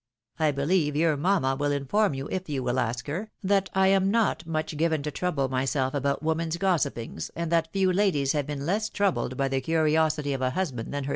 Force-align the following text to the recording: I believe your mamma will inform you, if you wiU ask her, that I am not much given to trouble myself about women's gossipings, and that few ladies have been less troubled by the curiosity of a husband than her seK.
I 0.39 0.49
believe 0.49 0.95
your 0.95 1.15
mamma 1.15 1.55
will 1.55 1.71
inform 1.71 2.15
you, 2.15 2.27
if 2.31 2.49
you 2.49 2.63
wiU 2.63 2.81
ask 2.81 3.05
her, 3.05 3.29
that 3.43 3.69
I 3.75 3.89
am 3.89 4.09
not 4.09 4.47
much 4.47 4.75
given 4.75 5.03
to 5.03 5.11
trouble 5.11 5.47
myself 5.47 5.93
about 5.93 6.23
women's 6.23 6.57
gossipings, 6.57 7.29
and 7.35 7.51
that 7.51 7.71
few 7.71 7.93
ladies 7.93 8.31
have 8.31 8.47
been 8.47 8.65
less 8.65 8.89
troubled 8.89 9.37
by 9.37 9.47
the 9.47 9.61
curiosity 9.61 10.33
of 10.33 10.41
a 10.41 10.49
husband 10.49 10.91
than 10.91 11.03
her 11.03 11.09
seK. 11.09 11.09